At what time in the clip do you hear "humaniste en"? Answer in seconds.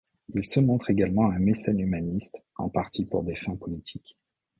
1.79-2.69